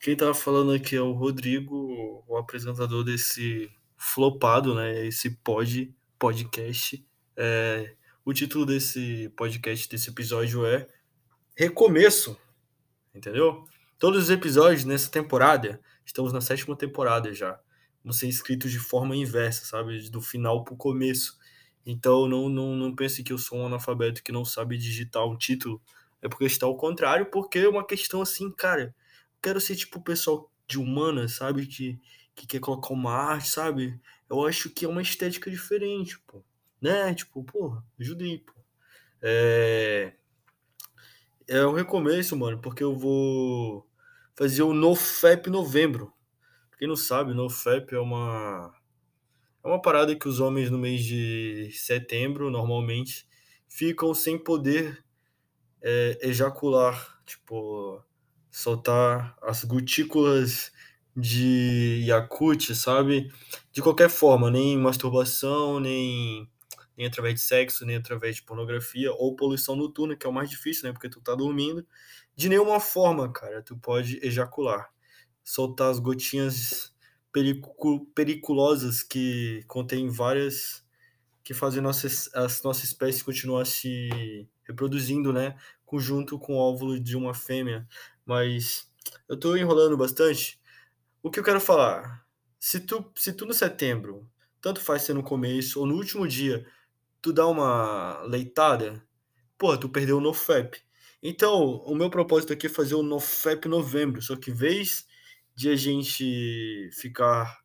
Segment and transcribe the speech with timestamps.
[0.00, 5.06] Quem tava falando aqui é o Rodrigo, o apresentador desse flopado, né?
[5.06, 7.06] Esse pod, podcast.
[7.36, 10.88] É, o título desse podcast, desse episódio é
[11.54, 12.34] Recomeço,
[13.14, 13.62] entendeu?
[13.98, 17.60] Todos os episódios nessa temporada, estamos na sétima temporada já,
[18.02, 20.08] vão ser escritos de forma inversa, sabe?
[20.08, 21.38] Do final pro começo.
[21.84, 25.36] Então não, não, não pense que eu sou um analfabeto que não sabe digitar um
[25.36, 25.78] título.
[26.22, 28.94] É porque está ao contrário, porque é uma questão assim, cara
[29.42, 31.66] quero ser tipo o pessoal de humana, sabe?
[31.66, 32.00] Que,
[32.34, 34.00] que quer colocar uma arte, sabe?
[34.28, 36.42] Eu acho que é uma estética diferente, pô.
[36.80, 37.14] Né?
[37.14, 38.54] Tipo, porra, ajudei, pô.
[39.22, 40.14] É...
[41.48, 43.86] É um recomeço, mano, porque eu vou
[44.36, 46.12] fazer o NoFap novembro.
[46.78, 48.72] Quem não sabe, NoFap é uma
[49.62, 53.28] é uma parada que os homens no mês de setembro, normalmente,
[53.68, 55.04] ficam sem poder
[55.82, 57.20] é, ejacular.
[57.26, 58.02] Tipo,
[58.50, 60.72] soltar as gotículas
[61.16, 63.30] de Yakut, sabe?
[63.72, 66.48] De qualquer forma, nem masturbação, nem,
[66.96, 70.50] nem através de sexo, nem através de pornografia, ou poluição noturna, que é o mais
[70.50, 70.92] difícil, né?
[70.92, 71.86] Porque tu tá dormindo.
[72.34, 74.90] De nenhuma forma, cara, tu pode ejacular.
[75.44, 76.94] Soltar as gotinhas
[77.32, 80.84] pericu periculosas que contêm várias
[81.42, 85.56] que fazem nossa, a nossa espécie continuar se reproduzindo, né?
[85.94, 87.84] Junto com o óvulo de uma fêmea
[88.30, 88.88] mas
[89.28, 90.60] eu tô enrolando bastante.
[91.20, 92.24] O que eu quero falar?
[92.60, 94.24] Se tu, se tu no setembro,
[94.60, 96.64] tanto faz ser no começo ou no último dia,
[97.20, 99.02] tu dá uma leitada,
[99.58, 100.80] pô, tu perdeu o NoFap.
[101.20, 105.08] Então, o meu propósito aqui é fazer o NoFap novembro, só que vez
[105.52, 107.64] de a gente ficar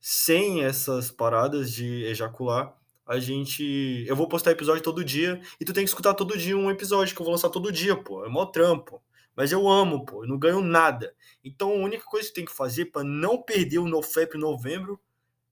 [0.00, 2.74] sem essas paradas de ejacular,
[3.06, 4.04] a gente.
[4.08, 7.14] Eu vou postar episódio todo dia e tu tem que escutar todo dia um episódio
[7.14, 8.24] que eu vou lançar todo dia, pô.
[8.24, 9.02] É mó trampo.
[9.40, 11.14] Mas eu amo, pô, eu não ganho nada.
[11.42, 15.00] Então a única coisa que tem que fazer para não perder o NoFap novembro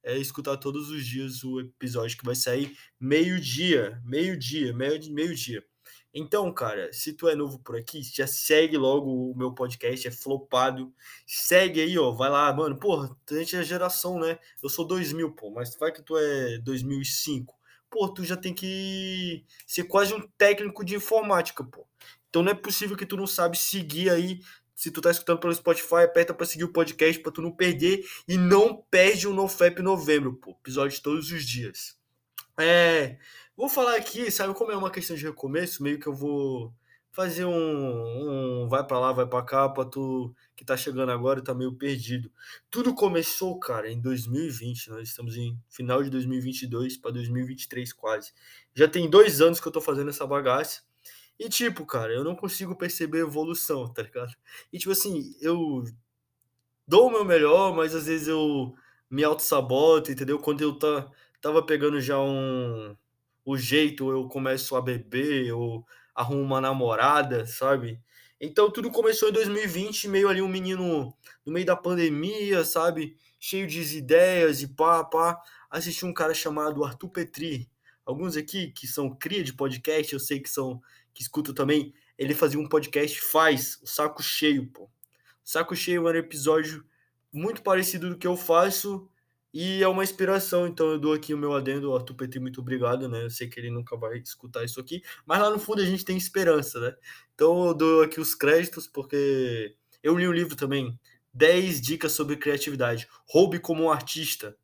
[0.03, 5.64] é escutar todos os dias o episódio que vai sair meio-dia, meio-dia, meio-dia.
[6.13, 10.11] Então, cara, se tu é novo por aqui, já segue logo o meu podcast, é
[10.11, 10.92] flopado.
[11.27, 12.79] Segue aí, ó, vai lá, mano.
[12.79, 14.39] Porra, a gente é geração, né?
[14.63, 17.57] Eu sou 2000, pô, mas vai que tu é 2005.
[17.89, 21.86] Pô, tu já tem que ser quase um técnico de informática, pô.
[22.28, 24.40] Então não é possível que tu não sabe seguir aí.
[24.74, 28.05] Se tu tá escutando pelo Spotify, aperta para seguir o podcast para tu não perder
[28.28, 30.52] e não perde o NoFap novembro, pô.
[30.52, 31.98] Episódio todos os dias.
[32.58, 33.18] É,
[33.56, 36.72] vou falar aqui, sabe como é uma questão de recomeço, meio que eu vou
[37.18, 41.40] fazer um, um vai para lá, vai para cá, para tu que tá chegando agora
[41.40, 42.30] e tá meio perdido.
[42.70, 48.33] Tudo começou, cara, em 2020, nós estamos em final de 2022 para 2023 quase.
[48.72, 50.83] Já tem dois anos que eu tô fazendo essa bagaça.
[51.39, 54.35] E, tipo, cara, eu não consigo perceber evolução, tá ligado?
[54.73, 55.85] E, tipo assim, eu
[56.87, 58.75] dou o meu melhor, mas às vezes eu
[59.11, 60.39] me auto-saboto, entendeu?
[60.39, 61.11] Quando eu tá,
[61.41, 62.97] tava pegando já um
[63.45, 65.85] o jeito, eu começo a beber, eu
[66.15, 67.99] arrumo uma namorada, sabe?
[68.41, 71.15] Então tudo começou em 2020, meio ali um menino
[71.47, 73.17] no meio da pandemia, sabe?
[73.41, 75.41] Cheio de ideias e pá, pá.
[75.70, 77.70] Assisti um cara chamado Arthur Petri.
[78.05, 80.81] Alguns aqui que são cria de podcast, eu sei que são
[81.18, 84.89] que escuto também, ele fazia um podcast, faz, o Saco Cheio, pô.
[85.42, 86.84] Saco Cheio era um episódio
[87.33, 89.11] muito parecido do que eu faço
[89.52, 93.08] e é uma inspiração, então eu dou aqui o meu adendo, Arthur Petri, muito obrigado,
[93.08, 93.24] né?
[93.24, 96.05] Eu sei que ele nunca vai escutar isso aqui, mas lá no fundo a gente
[96.05, 96.95] tem esperança, né?
[97.34, 100.96] Então eu dou aqui os créditos, porque eu li o um livro também,
[101.34, 104.57] 10 dicas sobre criatividade, roube como um artista.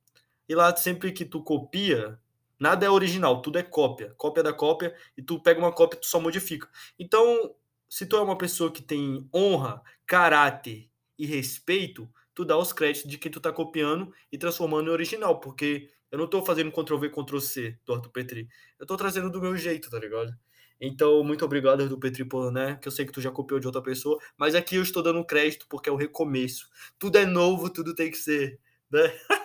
[0.48, 2.16] E lá sempre que tu copia,
[2.58, 4.14] Nada é original, tudo é cópia.
[4.16, 6.68] Cópia da cópia, e tu pega uma cópia e tu só modifica.
[6.98, 7.54] Então,
[7.88, 13.10] se tu é uma pessoa que tem honra, caráter e respeito, tu dá os créditos
[13.10, 17.10] de quem tu tá copiando e transformando em original, porque eu não tô fazendo Ctrl-V,
[17.10, 18.48] Ctrl-C do Arthur Petri.
[18.78, 20.32] Eu tô trazendo do meu jeito, tá ligado?
[20.80, 22.76] Então, muito obrigado, Arthur Petri, por, né?
[22.80, 25.24] Que eu sei que tu já copiou de outra pessoa, mas aqui eu estou dando
[25.24, 26.68] crédito porque é o recomeço.
[26.98, 29.00] Tudo é novo, tudo tem que ser, né?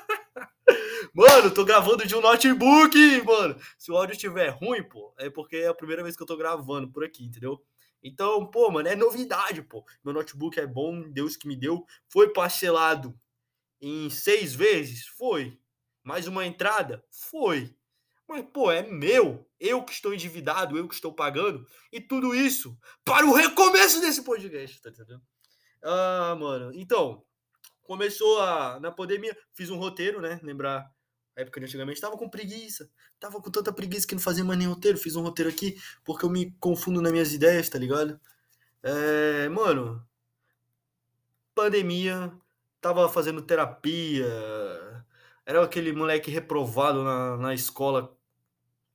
[1.14, 3.60] Mano, tô gravando de um notebook, mano.
[3.78, 6.38] Se o áudio estiver ruim, pô, é porque é a primeira vez que eu tô
[6.38, 7.64] gravando por aqui, entendeu?
[8.02, 9.86] Então, pô, mano, é novidade, pô.
[10.04, 11.86] Meu notebook é bom, Deus que me deu.
[12.08, 13.14] Foi parcelado
[13.82, 15.08] em seis vezes?
[15.08, 15.58] Foi.
[16.04, 17.04] Mais uma entrada?
[17.10, 17.76] Foi.
[18.28, 19.46] Mas, pô, é meu.
[19.60, 21.66] Eu que estou endividado, eu que estou pagando.
[21.92, 25.22] E tudo isso para o recomeço desse podcast, tá entendendo?
[25.84, 26.72] Ah, mano.
[26.74, 27.26] Então,
[27.90, 30.40] começou a, na pandemia, fiz um roteiro, né?
[30.44, 30.94] Lembrar
[31.36, 32.88] época de antigamente, tava com preguiça.
[33.20, 34.96] Tava com tanta preguiça que não fazia mais nem roteiro.
[34.96, 35.76] Fiz um roteiro aqui
[36.06, 38.20] porque eu me confundo nas minhas ideias, tá ligado?
[38.84, 40.08] É, mano.
[41.56, 42.32] pandemia,
[42.80, 44.28] tava fazendo terapia,
[45.44, 48.16] era aquele moleque reprovado na, na escola,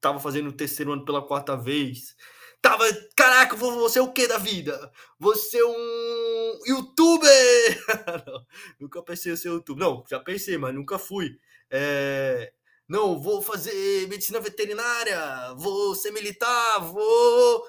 [0.00, 2.14] tava fazendo o terceiro ano pela quarta vez.
[2.62, 2.85] Tava,
[3.17, 4.93] caraca, você é o que da vida?
[5.19, 6.34] Você é um
[6.67, 7.85] youtuber!
[8.27, 8.47] não,
[8.81, 9.85] nunca pensei em ser youtuber.
[9.85, 11.39] Não, já pensei, mas nunca fui.
[11.71, 12.53] É,
[12.89, 17.67] não, vou fazer medicina veterinária, vou ser militar, vou.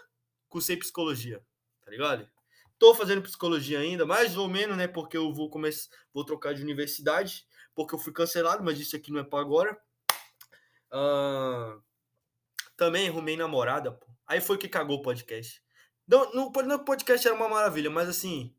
[0.49, 1.41] Cursei psicologia,
[1.83, 2.29] tá ligado?
[2.77, 4.87] Tô fazendo psicologia ainda, mais ou menos, né?
[4.87, 9.11] Porque eu vou começar, vou trocar de universidade, porque eu fui cancelado, mas isso aqui
[9.11, 9.81] não é para agora.
[10.91, 11.81] Uh,
[12.75, 14.05] também arrumei namorada, pô.
[14.27, 15.63] Aí foi que cagou o podcast.
[16.07, 18.53] Não, no, no podcast era uma maravilha, mas assim.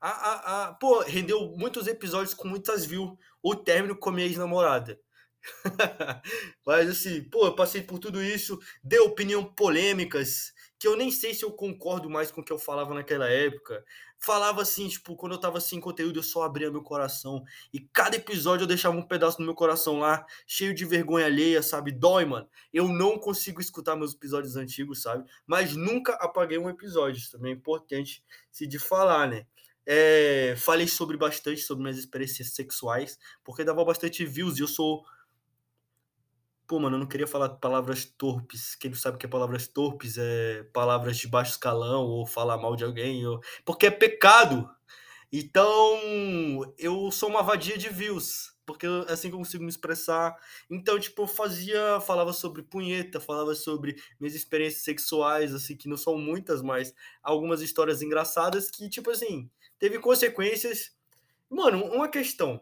[0.00, 3.16] A, a, a, pô, rendeu muitos episódios com muitas views.
[3.42, 5.00] O término com minha ex-namorada.
[6.66, 11.34] Mas assim, pô, eu passei por tudo isso, dei opinião polêmicas, que eu nem sei
[11.34, 13.84] se eu concordo mais com o que eu falava naquela época.
[14.18, 17.42] Falava assim, tipo, quando eu tava sem conteúdo, eu só abria meu coração.
[17.72, 21.62] E cada episódio eu deixava um pedaço do meu coração lá, cheio de vergonha alheia,
[21.62, 21.92] sabe?
[21.92, 22.48] Dói, mano.
[22.72, 25.24] Eu não consigo escutar meus episódios antigos, sabe?
[25.46, 27.18] Mas nunca apaguei um episódio.
[27.18, 29.46] Isso também é importante se de falar, né?
[29.86, 35.04] É, falei sobre bastante sobre minhas experiências sexuais, porque dava bastante views e eu sou
[36.66, 38.74] Pô, mano, eu não queria falar palavras torpes.
[38.74, 42.58] Quem não sabe o que é palavras torpes é palavras de baixo escalão ou falar
[42.58, 43.40] mal de alguém, ou...
[43.64, 44.68] porque é pecado.
[45.32, 50.36] Então, eu sou uma vadia de views, porque é assim que eu consigo me expressar.
[50.70, 55.96] Então, tipo, eu fazia, falava sobre punheta, falava sobre minhas experiências sexuais, assim, que não
[55.96, 56.92] são muitas, mas
[57.22, 60.96] algumas histórias engraçadas que, tipo assim, teve consequências.
[61.48, 62.60] Mano, uma questão.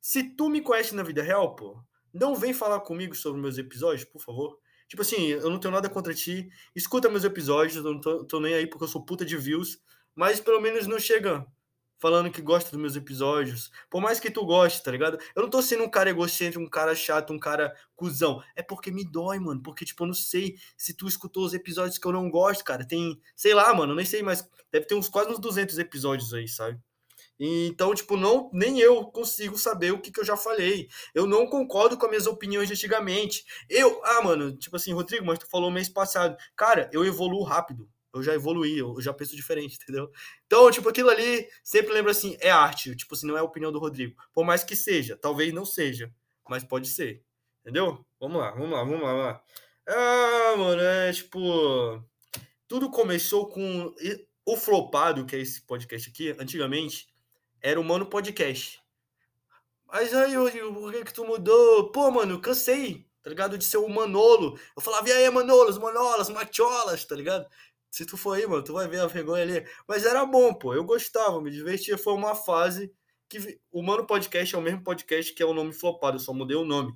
[0.00, 4.04] Se tu me conhece na vida real, pô, não vem falar comigo sobre meus episódios,
[4.04, 4.58] por favor.
[4.88, 6.50] Tipo assim, eu não tenho nada contra ti.
[6.74, 9.80] Escuta meus episódios, eu não tô, tô nem aí porque eu sou puta de views.
[10.14, 11.46] Mas pelo menos não chega
[12.00, 13.70] falando que gosta dos meus episódios.
[13.90, 15.18] Por mais que tu goste, tá ligado?
[15.36, 18.42] Eu não tô sendo um cara egocêntrico, um cara chato, um cara cuzão.
[18.56, 19.62] É porque me dói, mano.
[19.62, 22.86] Porque, tipo, eu não sei se tu escutou os episódios que eu não gosto, cara.
[22.86, 26.48] Tem, sei lá, mano, nem sei, mas deve ter uns quase uns 200 episódios aí,
[26.48, 26.80] sabe?
[27.38, 30.88] Então, tipo, não, nem eu consigo saber o que, que eu já falei.
[31.14, 33.44] Eu não concordo com as minhas opiniões de antigamente.
[33.68, 36.36] Eu, ah, mano, tipo assim, Rodrigo, mas tu falou mês passado.
[36.54, 37.88] Cara, eu evoluo rápido.
[38.12, 40.10] Eu já evoluí, eu já penso diferente, entendeu?
[40.46, 42.94] Então, tipo, aquilo ali sempre lembra assim, é arte.
[42.96, 44.14] Tipo assim, não é a opinião do Rodrigo.
[44.32, 46.12] Por mais que seja, talvez não seja,
[46.48, 47.22] mas pode ser.
[47.60, 48.04] Entendeu?
[48.18, 49.12] Vamos lá, vamos lá, vamos lá.
[49.12, 49.44] Vamos lá.
[49.86, 52.02] Ah, mano, é tipo.
[52.66, 53.94] Tudo começou com
[54.44, 57.10] o flopado, que é esse podcast aqui, antigamente
[57.62, 58.80] era o Mano Podcast.
[59.86, 60.34] Mas aí,
[60.72, 61.90] por que que tu mudou?
[61.90, 63.58] Pô, mano, cansei, tá ligado?
[63.58, 64.58] De ser o Manolo.
[64.76, 67.46] Eu falava, e aí, Manolos, Manolas, Macholas, tá ligado?
[67.90, 69.66] Se tu for aí, mano, tu vai ver a vergonha ali.
[69.88, 70.74] Mas era bom, pô.
[70.74, 71.98] Eu gostava, me divertia.
[71.98, 72.92] Foi uma fase
[73.28, 73.60] que.
[73.72, 76.56] O Mano Podcast é o mesmo podcast que é o nome flopado, eu só mudei
[76.56, 76.92] o nome.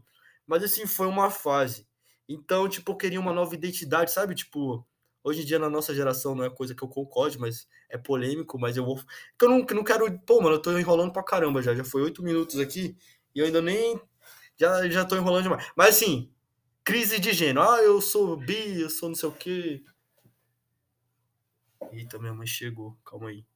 [0.46, 1.86] Mas assim, foi uma fase.
[2.28, 4.34] Então, tipo, eu queria uma nova identidade, sabe?
[4.34, 4.86] Tipo,
[5.24, 8.58] Hoje em dia, na nossa geração, não é coisa que eu concorde, mas é polêmico,
[8.58, 9.00] mas eu vou.
[9.40, 10.20] Eu não, não quero.
[10.20, 11.74] Pô, mano, eu tô enrolando pra caramba já.
[11.74, 12.94] Já foi oito minutos aqui
[13.34, 13.98] e eu ainda nem.
[14.60, 15.66] Já, já tô enrolando demais.
[15.74, 16.30] Mas assim,
[16.84, 17.62] crise de gênero.
[17.62, 19.82] Ah, eu sou bi, eu sou não sei o quê.
[21.94, 22.98] Eita, minha mãe chegou.
[23.04, 23.46] Calma aí.